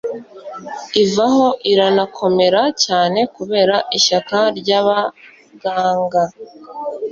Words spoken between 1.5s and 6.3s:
iranakomera cyane kubera ishyaka ryaBArangaga